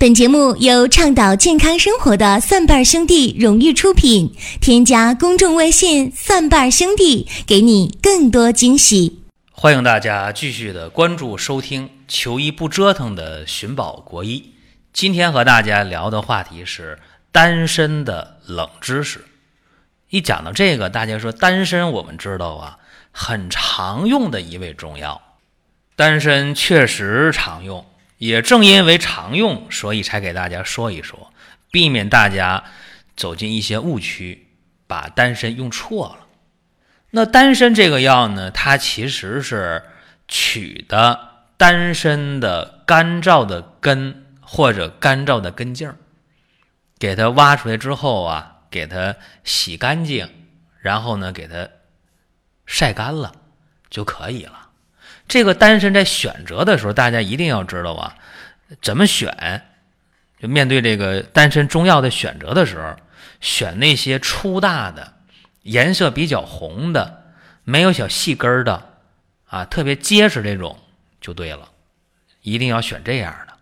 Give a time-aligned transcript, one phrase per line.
[0.00, 4.34] 本节目由倡导健康生活的蒜瓣兄弟荣誉出品。
[4.58, 9.20] 添加公众微信“蒜瓣兄弟”，给你更多惊喜。
[9.52, 14.54] 欢迎大家继续的关注收听“求医不折腾”的寻宝国医。
[14.90, 16.98] 今天和大家聊的话题是
[17.30, 19.26] 单身的冷知识。
[20.08, 22.78] 一讲到这个，大家说单身，我们知道啊，
[23.12, 25.20] 很常用的一味中药。
[25.94, 27.84] 单身确实常用。
[28.20, 31.32] 也正因为常用，所以才给大家说一说，
[31.70, 32.62] 避免大家
[33.16, 34.48] 走进一些误区，
[34.86, 36.26] 把丹参用错了。
[37.12, 39.82] 那丹参这个药呢，它其实是
[40.28, 45.90] 取的丹参的干燥的根或者干燥的根茎，
[46.98, 50.28] 给它挖出来之后啊，给它洗干净，
[50.80, 51.66] 然后呢，给它
[52.66, 53.32] 晒干了
[53.88, 54.69] 就可以了。
[55.28, 58.14] 这个丹参在选择的时候，大家一定要知道啊，
[58.82, 59.62] 怎么选？
[60.40, 62.96] 就面对这个丹参中药的选择的时候，
[63.40, 65.12] 选那些粗大的、
[65.62, 67.24] 颜色比较红的、
[67.62, 68.82] 没有小细根的
[69.48, 70.78] 啊，特别结实这种
[71.20, 71.68] 就对了。
[72.42, 73.52] 一定要选这样的。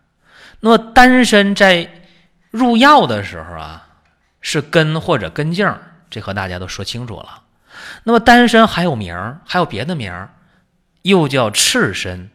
[0.61, 1.91] 那么丹参在
[2.51, 3.89] 入药的时候啊，
[4.41, 5.69] 是根或者根茎，
[6.09, 7.43] 这和大家都说清楚了。
[8.05, 10.31] 那么丹参还有名儿，还有别的名儿。
[11.03, 12.31] 又叫赤参，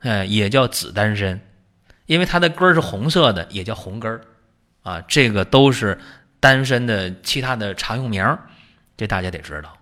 [0.00, 1.40] 哎，也叫紫丹参，
[2.06, 4.20] 因为它的根儿是红色的，也叫红根儿，
[4.82, 5.98] 啊，这个都是
[6.40, 8.38] 丹参的其他的常用名儿，
[8.96, 9.76] 这大家得知道。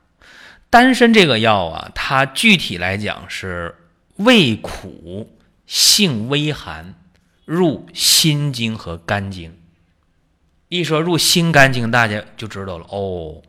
[0.71, 3.75] 丹参这个药啊，它具体来讲是
[4.17, 5.37] 味苦，
[5.67, 6.95] 性微寒，
[7.45, 9.57] 入心经和肝经。
[10.69, 13.43] 一说入心肝经，大家就知道了哦，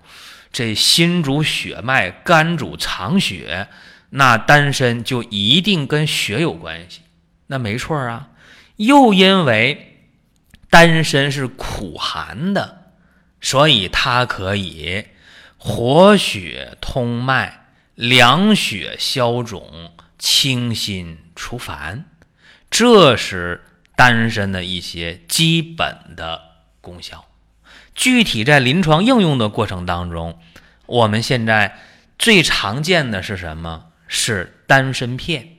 [0.52, 3.68] 这心主血脉，肝主藏血。
[4.16, 7.02] 那丹参就一定跟血有关系，
[7.48, 8.30] 那没错啊。
[8.76, 10.06] 又因为
[10.70, 12.92] 丹参是苦寒的，
[13.42, 15.06] 所以它可以
[15.58, 22.06] 活血通脉、凉血消肿、清心除烦，
[22.70, 23.64] 这是
[23.96, 26.40] 丹参的一些基本的
[26.82, 27.26] 功效。
[27.96, 30.40] 具体在临床应用的过程当中，
[30.86, 31.80] 我们现在
[32.20, 33.86] 最常见的是什么？
[34.16, 35.50] 是丹参片，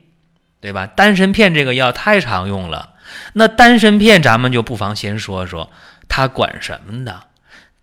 [0.61, 0.87] 对吧？
[0.87, 2.95] 丹参片这个药太常用了。
[3.33, 5.73] 那丹参片咱们就不妨先说说
[6.09, 7.25] 它管什么的。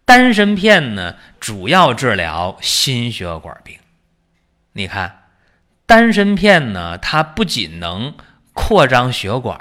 [0.05, 3.77] 丹参片呢，主要治疗心血管病。
[4.71, 5.23] 你看，
[5.85, 8.15] 丹参片呢，它不仅能
[8.53, 9.59] 扩张血管，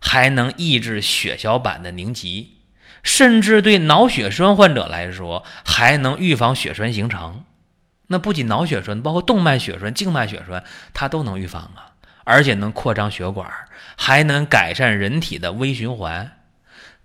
[0.00, 2.58] 还能抑制血小板的凝集，
[3.04, 7.44] 甚至对脑血栓患者来说，还能预防血栓形成。
[8.12, 11.94] 那不仅脑血栓，包括动脉血栓、静脉血栓，它都能预防啊，
[12.24, 13.48] 而且能扩张血管，
[13.96, 16.32] 还能改善人体的微循环。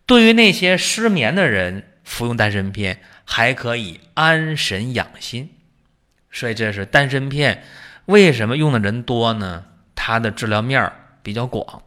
[0.07, 5.51] 对于那些失眠的人，服用丹参片还可以安神养心。
[6.31, 7.63] 所以这是丹参片
[8.05, 9.65] 为什么用的人多呢？
[9.93, 11.83] 它的治疗面儿比较广，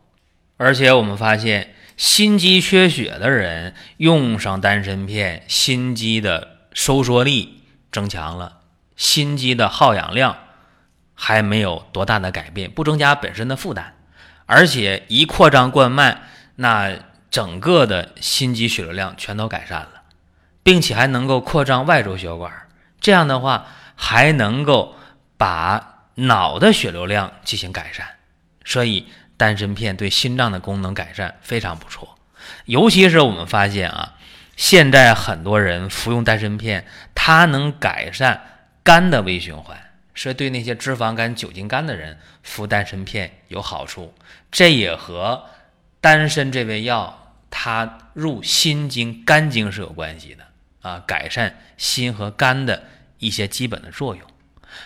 [0.56, 8.57] 而且我们发现心肌缺血的人用上丹参片，心肌的收缩力增强了。
[8.98, 10.36] 心肌的耗氧量
[11.14, 13.94] 还没有多大的改变，不增加本身的负担，
[14.44, 16.18] 而且一扩张冠脉，
[16.56, 16.92] 那
[17.30, 20.02] 整个的心肌血流量全都改善了，
[20.64, 22.52] 并且还能够扩张外周血管，
[23.00, 24.96] 这样的话还能够
[25.36, 28.06] 把脑的血流量进行改善，
[28.64, 29.06] 所以
[29.36, 32.18] 丹参片对心脏的功能改善非常不错，
[32.64, 34.14] 尤其是我们发现啊，
[34.56, 38.42] 现在很多人服用丹参片，它能改善。
[38.88, 39.78] 肝的微循环
[40.14, 44.14] 是对那些脂肪肝、酒精肝的人服丹参片有好处，
[44.50, 45.44] 这也和
[46.00, 50.44] 丹参这味药它入心经、肝经是有关系的
[50.80, 52.82] 啊，改善心和肝的
[53.18, 54.26] 一些基本的作用。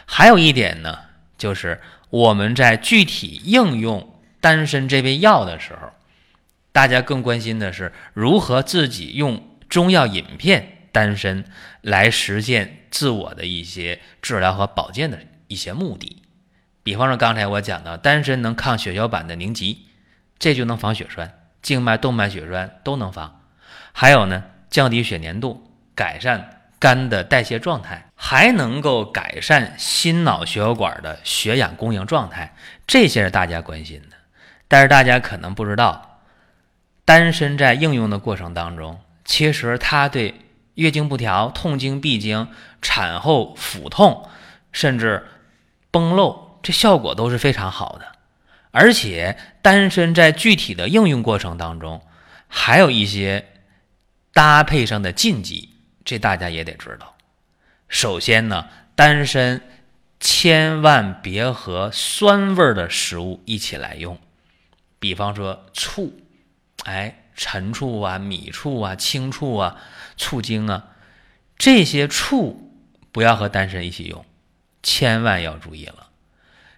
[0.04, 0.98] 还有一点呢，
[1.38, 1.80] 就是
[2.10, 5.92] 我们在具体应用丹参这味药的时候，
[6.72, 10.71] 大家更关心的是如何自己用中药饮片。
[10.92, 11.44] 单身
[11.80, 15.18] 来实现自我的一些治疗和保健的
[15.48, 16.22] 一些目的，
[16.82, 19.86] 比方说刚才我讲的，丹参能抗血小板的凝集，
[20.38, 23.40] 这就能防血栓，静脉动脉血栓都能防。
[23.92, 32.54] 还有呢，降低血粘度，改善肝的代谢状态，还能够改善心脑血管的血氧供应状态，
[32.86, 34.16] 这些是大家关心的。
[34.68, 36.20] 但是大家可能不知道，
[37.04, 40.34] 丹参在应用的过程当中，其实它对
[40.74, 42.48] 月经不调、痛经、闭经、
[42.80, 44.28] 产后腹痛，
[44.72, 45.26] 甚至
[45.90, 48.12] 崩漏，这效果都是非常好的。
[48.70, 52.02] 而且丹参在具体的应用过程当中，
[52.48, 53.46] 还有一些
[54.32, 55.68] 搭配上的禁忌，
[56.04, 57.16] 这大家也得知道。
[57.88, 59.60] 首先呢，丹参
[60.18, 64.18] 千万别和酸味的食物一起来用，
[64.98, 66.18] 比方说醋，
[66.84, 69.76] 哎，陈醋啊、米醋啊、青醋啊、
[70.16, 70.90] 醋精啊，
[71.58, 72.70] 这些醋
[73.10, 74.24] 不要和丹参一起用，
[74.80, 76.10] 千万要注意了，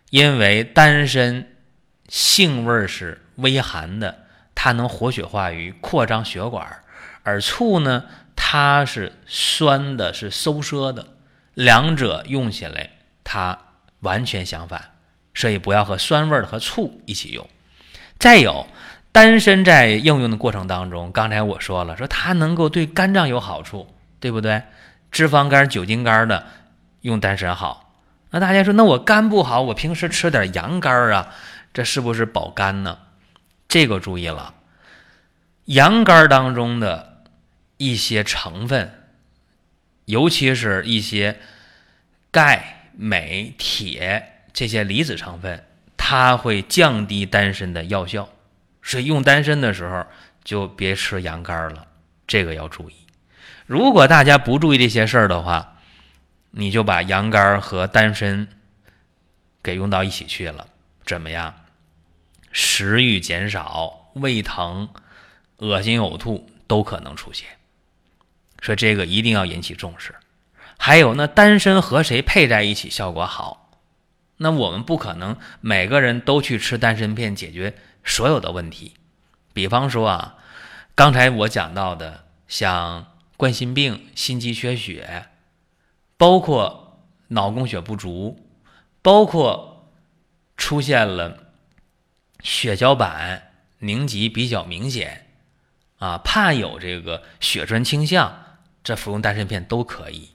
[0.09, 1.47] 因为丹参
[2.09, 4.25] 性味是微寒的，
[4.55, 6.83] 它能活血化瘀、扩张血管，
[7.23, 8.05] 而醋呢？
[8.35, 11.09] 它是酸的，是收缩的，
[11.53, 13.59] 两者用起来它
[14.01, 14.93] 完全相反，
[15.35, 17.47] 所以不要和酸味的和醋一起用。
[18.19, 18.67] 再有，
[19.15, 24.61] 丹参在应用的过程当中，刚才我说了，说它能够对肝脏有好处，对不对？
[25.13, 26.45] 脂肪肝、酒精肝的
[27.03, 27.95] 用丹参好。
[28.31, 31.33] 那大家说，那我肝不好，我平时吃点羊肝啊，
[31.73, 32.99] 这是不是保肝呢？
[33.69, 34.55] 这个注意了，
[35.67, 37.15] 羊肝当中的。
[37.77, 38.93] 一些成分，
[40.05, 41.41] 尤其是一些
[42.31, 45.65] 钙、镁、铁这些离子成分，
[45.97, 48.29] 它会降低丹参的药效，
[48.85, 50.07] 所以用丹参的时候
[50.45, 51.87] 就别吃羊肝了，
[52.27, 52.95] 这个要注意。
[53.67, 55.79] 如果大家不注意这些事儿的话，
[56.51, 58.47] 你就把羊肝和丹参
[59.63, 60.69] 给用到一起去了，
[61.07, 61.55] 怎么样？
[62.53, 64.91] 食欲减少、胃疼、
[65.57, 67.49] 恶心、呕吐都可能出现。
[68.61, 70.15] 说这个一定要引起重视，
[70.79, 73.64] 还有那丹参和谁配在一起效果好？
[74.37, 78.95] 那我们不可能每个人都去吃丹参片解决所有的问题。
[79.53, 80.37] 比方说啊，
[80.95, 85.27] 刚才我讲到的像冠心病、心肌缺血，
[86.17, 88.49] 包括脑供血不足，
[89.03, 89.91] 包括
[90.57, 91.53] 出现了
[92.43, 95.27] 血小板凝集比较明显
[95.99, 98.41] 啊，怕有这个血栓倾向。
[98.83, 100.33] 这服用丹参片都可以，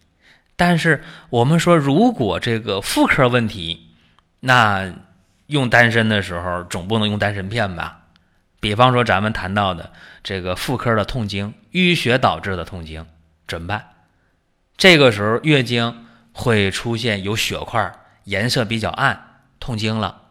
[0.56, 3.88] 但是我们说，如果这个妇科问题，
[4.39, 4.94] 那
[5.47, 8.01] 用丹参的时候总不能用丹参片吧？
[8.59, 9.91] 比方说咱们谈到的
[10.24, 13.06] 这个妇科的痛经、淤血导致的痛经
[13.47, 13.86] 怎么办？
[14.77, 17.91] 这个时候月经会出现有血块，
[18.25, 20.24] 颜色比较暗，痛经了。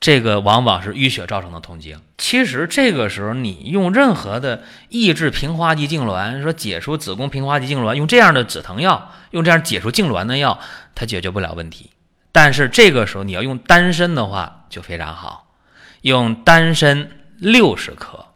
[0.00, 2.00] 这个往往是淤血造成的痛经。
[2.18, 10.58] 其实这个时候，你用任何的抑制平滑肌痉挛，说解除子宫平滑肌痉挛，用这样的止疼药，用这样解除痉挛的药，
[10.94, 11.90] 它解决不了问题。
[12.32, 15.54] 但是这个时候你要用丹参的话，就非常好，
[16.00, 18.26] 用丹参六十克，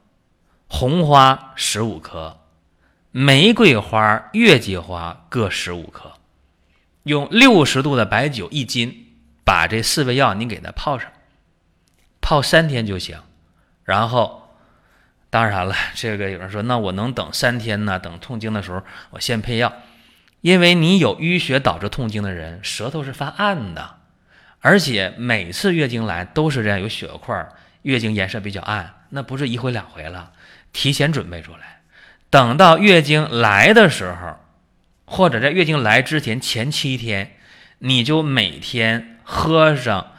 [0.68, 2.38] 红花十五克，
[3.10, 6.12] 玫瑰花、月季花各十五克，
[7.04, 11.10] 用六十度的白酒一斤，把这四味药你给它泡上。
[12.20, 13.18] 泡三天就行，
[13.84, 14.56] 然后，
[15.30, 17.98] 当然了，这个有人说，那我能等三天呢？
[17.98, 19.72] 等痛经的时候，我先配药，
[20.46, 23.96] 因为你有淤血导致痛经的人，舌头是发暗的，
[24.60, 27.48] 而且每次月经来都是这样，有血块，
[27.82, 30.30] 月经颜色比较暗，那不是一回两回了，
[30.72, 31.80] 提前准备出来，
[32.30, 34.36] 等到月经来的时候，
[35.04, 37.32] 或者在月经来之前前七天，
[37.80, 40.12] 你就每天喝上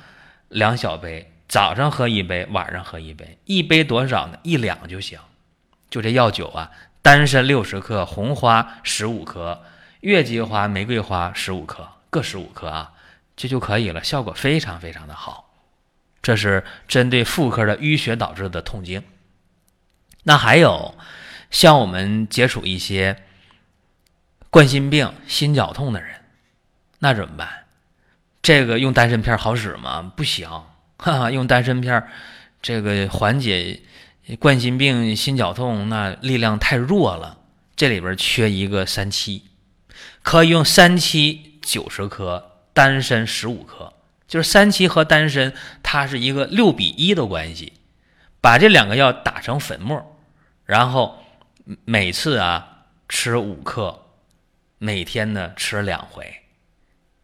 [0.50, 1.32] 两小杯。
[1.48, 4.38] 早上喝一杯，晚上喝一杯，一杯多少呢？
[4.44, 5.18] 一两就行。
[5.90, 6.72] 就这药酒啊，
[7.02, 9.64] 丹参六十克，红花十五克，
[10.02, 12.94] 月季花、玫瑰花十五克，各十五克啊，
[13.36, 15.54] 这就可以了，效果非常非常的好。
[16.22, 19.02] 这是针对妇科的淤血导致的痛经。
[20.24, 20.96] 那还有
[21.50, 23.24] 像我们接触一些
[24.50, 26.22] 冠心病、心绞痛的人，
[27.00, 27.66] 那怎么办？
[28.42, 30.12] 这个用丹参片好使吗？
[30.16, 30.50] 不行。
[31.00, 32.08] 哈哈，用丹参片，
[32.62, 33.82] 这个缓解
[34.40, 37.38] 冠心病、心绞痛，那力量太弱了。
[37.76, 39.44] 这里边缺一个三七，
[40.24, 43.94] 可以用三七九十克，丹参十五克，
[44.28, 47.74] 就是三七和丹参，它是一个六比一的关系。
[48.42, 50.18] 把这两个药打成粉末，
[50.66, 51.24] 然后
[51.86, 54.06] 每次啊吃五克，
[54.78, 56.42] 每天呢吃两回。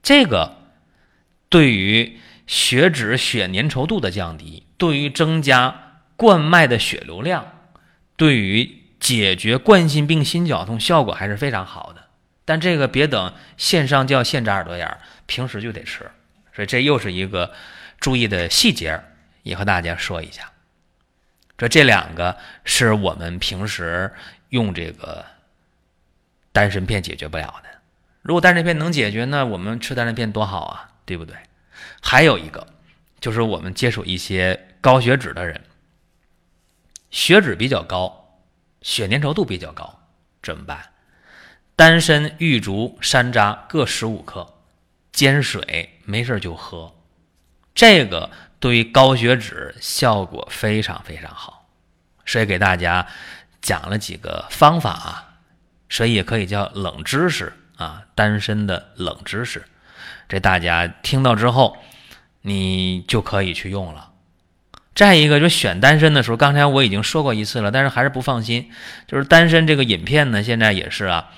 [0.02, 0.58] 这个
[1.50, 2.20] 对于。
[2.46, 7.54] 血脂、血粘稠度的降低，对于增加冠脉的血流量，
[8.18, 12.03] 对于解决冠心病、心绞痛效果还是非常好的。
[12.46, 16.12] 但这个别等现上叫现扎耳朵眼儿，平时就得吃。
[16.54, 17.54] 所以这又是一个
[18.00, 19.02] 注意的细节，
[19.44, 20.52] 也和大家说一下。
[21.58, 24.14] 这这两个是我们平时
[24.50, 25.26] 用这个
[26.52, 27.70] 丹参片解决不了的。
[28.22, 31.36] 如果丹参片能解决，那我们吃丹参片多好啊，对不对？
[32.02, 32.68] 还有一个，
[33.20, 35.62] 就是我们接触一些高血脂的人，
[37.10, 38.40] 血脂比较高，
[38.82, 40.00] 血粘稠度比较高，
[40.42, 40.93] 怎么办？
[41.76, 44.54] 丹参、玉竹、山楂各十五克，
[45.12, 46.94] 煎水，没事就喝。
[47.74, 51.68] 这个对于高血脂效果非常非常好，
[52.26, 53.08] 所以给大家
[53.62, 55.40] 讲了几个方法啊，
[55.90, 59.64] 所以也可以叫冷知识啊，丹参的冷知识。
[60.30, 61.78] 这大家听到之后，
[62.42, 64.12] 你就可以去用了。
[64.96, 68.72] 再一个，就选丹参的时候，刚才我已经说过一次了，但是还是不放心。
[69.08, 71.32] 就是丹参这个饮片呢，现在也是啊，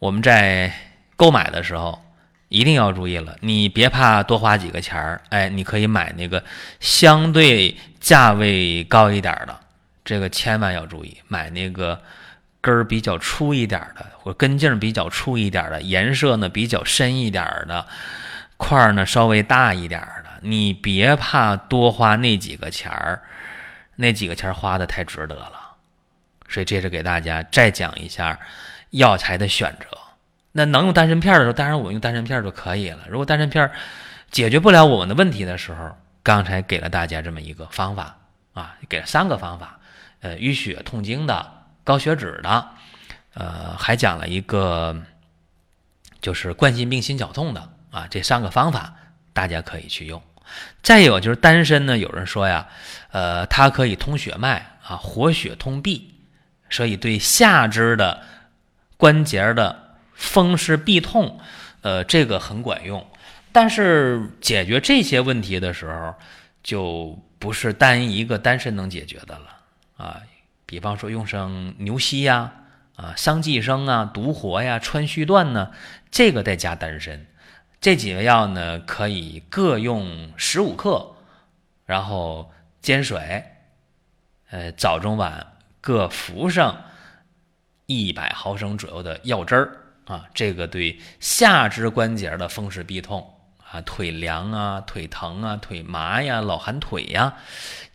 [0.00, 0.72] 我们在
[1.14, 2.02] 购买的时候
[2.48, 6.42] 一定要注意了，你别怕多花几个钱儿，哎，你可以买那个
[6.80, 9.60] 相对价位高一点的，
[10.02, 12.00] 这个千万要注意，买那个
[12.62, 17.86] 根儿比较粗一点的，或根茎比较粗一点的，颜色呢比较深一点的，
[18.56, 20.30] 块儿呢稍微大一点的。
[20.40, 23.22] 你别怕多花那几个钱儿，
[23.96, 25.76] 那几个钱花的太值得了。
[26.48, 28.40] 所以这是给大家再讲一下
[28.90, 29.86] 药材的选择。
[30.52, 33.00] 那能用丹参片的时候，当然我用丹参片就可以了。
[33.08, 33.70] 如果丹参片
[34.30, 38.16] 解决不了我们的问题的时候，刚才给了大家这么一个方法
[38.52, 39.78] 啊，给了三个方法。
[40.22, 41.50] 呃，淤血痛经的、
[41.82, 42.68] 高血脂的，
[43.32, 44.94] 呃，还讲了一个
[46.20, 48.94] 就是冠心病、心绞痛的啊，这三个方法
[49.32, 50.22] 大家可以去用。
[50.82, 52.68] 再有就是丹参呢，有人说呀，
[53.12, 56.12] 呃，它可以通血脉啊，活血通闭，
[56.68, 58.20] 所以对下肢的
[59.00, 61.40] 关节的风湿痹痛，
[61.80, 63.04] 呃，这个很管用。
[63.50, 66.14] 但是解决这些问题的时候，
[66.62, 69.56] 就不是单一个丹参能解决的了
[69.96, 70.20] 啊。
[70.66, 72.52] 比方说用上牛膝呀，
[72.96, 75.70] 啊，桑寄生啊，独活呀，川续断呢，
[76.10, 77.26] 这个再加丹参。
[77.80, 81.16] 这几味药呢，可以各用十五克，
[81.86, 82.52] 然后
[82.82, 83.42] 煎水，
[84.50, 86.84] 呃，早中晚各服上
[87.98, 90.24] 一百毫升左右的药汁儿啊。
[90.32, 93.28] 这个对下肢关节的风湿痹痛
[93.70, 97.34] 啊，腿凉啊、腿疼啊、腿麻呀、老寒腿呀，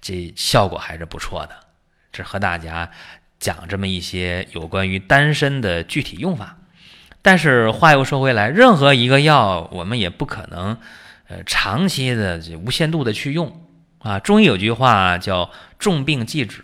[0.02, 1.56] 这效果还是不错的。
[2.12, 2.92] 这和大家
[3.40, 6.58] 讲这么一些有关于丹参的具体用法。
[7.22, 10.78] 但是话又说回来，任何一个药我们也不可能，
[11.28, 13.66] 呃，长期的、无限度的去用
[14.00, 14.20] 啊。
[14.20, 15.50] 中医有句话叫
[15.80, 16.64] “重病忌止”，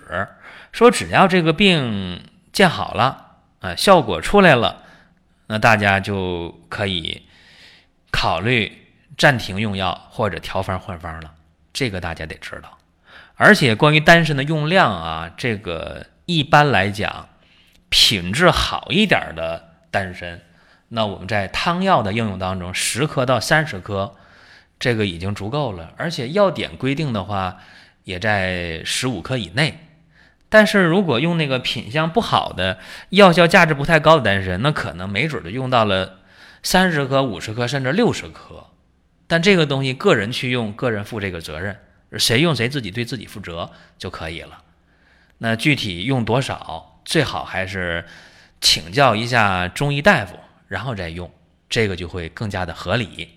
[0.72, 4.84] 说只要这个病见好了啊，效果出来了，
[5.48, 7.28] 那大家就可以
[8.12, 11.34] 考虑暂停用药或者调方换方了。
[11.74, 12.78] 这个大家得知道。
[13.36, 17.30] 而且关于丹参的用量啊，这个一般来讲，
[17.90, 20.42] 品质好一点的丹参。
[20.90, 24.16] 那我们在汤药的应用当中，十克到三十克，
[24.78, 25.94] 这个已经足够了。
[25.98, 27.58] 而且药典规定的话，
[28.04, 29.88] 也在十五克以内。
[30.52, 32.78] 但是如果用那个品相不好的、
[33.10, 36.20] 药效价值不太高的丹参，那可能没准就用到了
[36.62, 38.68] 三十克、五十克甚至六十克。
[39.28, 41.78] 但这个东西个人去用，个人负这个责任，
[42.18, 44.62] 谁用谁自己对自己负责就可以了。
[45.38, 48.06] 那具体用多少，最好还是
[48.60, 50.36] 请教一下中医大夫。
[50.68, 51.30] 然后再用，
[51.70, 53.28] 这个就会更加的合理。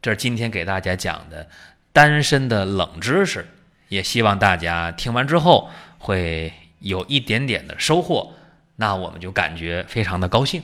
[0.00, 1.46] 这是今天给大家讲的
[1.92, 3.46] 单身的冷知识，
[3.88, 5.68] 也希望大家听完之后
[6.00, 8.32] 会有一点点的收获，
[8.74, 10.60] 那我们就感觉非常的高兴。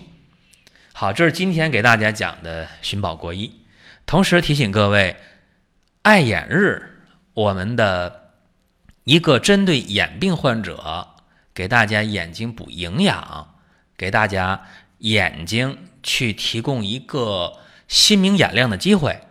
[0.93, 3.61] 好，这是今天给大家讲的寻宝国医，
[4.05, 5.15] 同时提醒各位，
[6.03, 8.33] 爱眼日我们的
[9.05, 11.07] 一个针对眼病患者，
[11.55, 13.55] 给大家眼睛补营养，
[13.97, 14.65] 给大家
[14.99, 15.79] 眼睛。
[16.09, 19.23] 去提供一个心明眼亮的机会，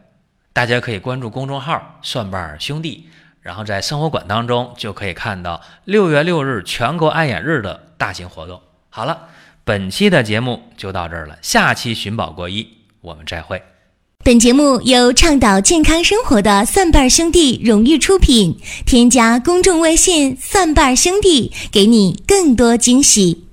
[0.52, 3.10] 大家可以关注公众号“蒜瓣兄弟”，
[3.46, 8.60] 然后在生活馆当中就可以看到六月六日全国爱眼日的大型活动。
[8.90, 9.28] 好了，
[9.64, 12.68] 本期的节目就到这儿了，下期寻宝国医
[13.02, 13.62] 我们再会。
[14.24, 23.45] 本节目由倡导健康生活的蒜瓣兄弟荣誉出品，添加公众微信“蒜瓣兄弟”，给你更多惊喜。